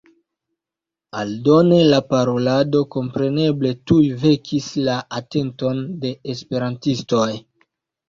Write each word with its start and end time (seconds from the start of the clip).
Aldone 1.23 1.77
la 1.89 1.99
parolado 2.13 2.81
kompreneble 2.97 3.75
tuj 3.93 4.01
vekis 4.27 4.73
la 4.91 4.99
atenton 5.23 5.87
de 6.03 6.17
esperantistoj. 6.37 7.27